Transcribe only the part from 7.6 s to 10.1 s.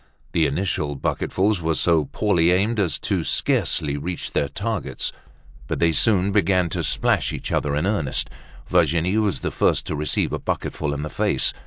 in earnest. Virginie was the first to